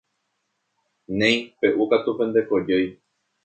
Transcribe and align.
Néi 1.17 1.35
peʼúkatu 1.59 2.11
pende 2.17 2.41
kojói. 2.49 2.85